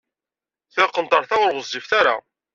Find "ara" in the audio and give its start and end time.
1.99-2.15